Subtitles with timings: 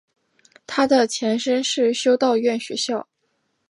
[0.65, 3.07] 它的前身是修道院学校。